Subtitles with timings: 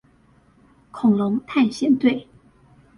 [0.89, 2.27] 恐龍探險隊